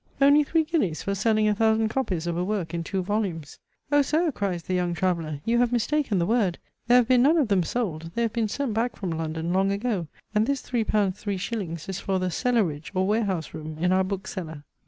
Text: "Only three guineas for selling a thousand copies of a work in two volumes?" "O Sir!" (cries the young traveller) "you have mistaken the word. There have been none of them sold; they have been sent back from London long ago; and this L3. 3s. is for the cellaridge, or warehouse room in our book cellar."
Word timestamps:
"Only 0.19 0.43
three 0.43 0.63
guineas 0.63 1.03
for 1.03 1.13
selling 1.13 1.47
a 1.47 1.53
thousand 1.53 1.89
copies 1.89 2.25
of 2.25 2.35
a 2.35 2.43
work 2.43 2.73
in 2.73 2.83
two 2.83 3.03
volumes?" 3.03 3.59
"O 3.91 4.01
Sir!" 4.01 4.31
(cries 4.31 4.63
the 4.63 4.73
young 4.73 4.95
traveller) 4.95 5.41
"you 5.45 5.59
have 5.59 5.71
mistaken 5.71 6.17
the 6.17 6.25
word. 6.25 6.57
There 6.87 6.97
have 6.97 7.07
been 7.07 7.21
none 7.21 7.37
of 7.37 7.49
them 7.49 7.61
sold; 7.61 8.09
they 8.15 8.23
have 8.23 8.33
been 8.33 8.47
sent 8.47 8.73
back 8.73 8.95
from 8.95 9.11
London 9.11 9.53
long 9.53 9.71
ago; 9.71 10.07
and 10.33 10.47
this 10.47 10.63
L3. 10.63 10.87
3s. 11.13 11.87
is 11.87 11.99
for 11.99 12.17
the 12.17 12.31
cellaridge, 12.31 12.89
or 12.95 13.05
warehouse 13.05 13.53
room 13.53 13.77
in 13.79 13.91
our 13.91 14.03
book 14.03 14.25
cellar." 14.25 14.63